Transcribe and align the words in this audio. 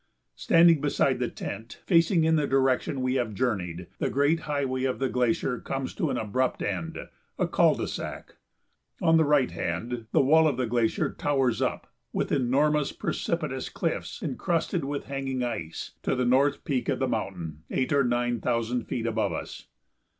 Standing 0.35 0.81
beside 0.81 1.19
the 1.19 1.27
tent, 1.29 1.79
facing 1.85 2.23
in 2.23 2.35
the 2.35 2.47
direction 2.47 3.03
we 3.03 3.13
have 3.21 3.35
journeyed, 3.35 3.85
the 3.99 4.09
great 4.09 4.39
highway 4.49 4.83
of 4.83 4.97
the 4.97 5.09
glacier 5.09 5.59
comes 5.59 5.93
to 5.93 6.09
an 6.09 6.17
abrupt 6.17 6.63
end, 6.63 6.97
a 7.37 7.47
cul 7.47 7.75
de 7.75 7.87
sac. 7.87 8.33
On 8.99 9.17
the 9.17 9.23
right 9.23 9.51
hand 9.51 10.07
the 10.11 10.19
wall 10.19 10.47
of 10.47 10.57
the 10.57 10.65
glacier 10.65 11.13
towers 11.13 11.61
up, 11.61 11.85
with 12.11 12.31
enormous 12.31 12.91
precipitous 12.91 13.69
cliffs 13.69 14.23
incrusted 14.23 14.83
with 14.85 15.03
hanging 15.05 15.43
ice, 15.43 15.91
to 16.01 16.15
the 16.15 16.25
North 16.25 16.63
Peak 16.63 16.89
of 16.89 16.97
the 16.97 17.07
mountain, 17.07 17.61
eight 17.69 17.93
or 17.93 18.03
nine 18.03 18.39
thousand 18.41 18.85
feet 18.85 19.05
above 19.05 19.31
us. 19.33 19.67